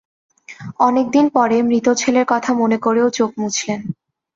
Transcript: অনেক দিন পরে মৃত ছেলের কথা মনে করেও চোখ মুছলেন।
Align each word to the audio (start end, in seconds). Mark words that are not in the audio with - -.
অনেক 0.79 1.05
দিন 1.11 1.25
পরে 1.29 1.57
মৃত 1.61 1.87
ছেলের 1.97 2.25
কথা 2.27 2.51
মনে 2.53 2.77
করেও 2.77 3.07
চোখ 3.09 3.29
মুছলেন। 3.37 3.79